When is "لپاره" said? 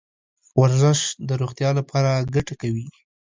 1.79-2.11